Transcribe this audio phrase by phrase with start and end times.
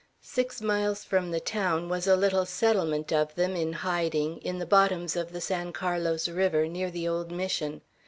[0.23, 4.65] Six miles from the town was a little settlement of them, in hiding, in the
[4.65, 7.81] bottoms of the San Carlos River, near the old Mission.